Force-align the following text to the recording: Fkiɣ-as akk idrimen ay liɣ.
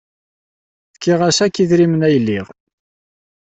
Fkiɣ-as 0.95 1.39
akk 1.45 1.55
idrimen 1.63 2.05
ay 2.07 2.17
liɣ. 2.25 2.47